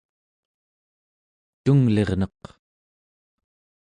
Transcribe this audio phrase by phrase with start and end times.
[1.63, 2.41] tunglirneq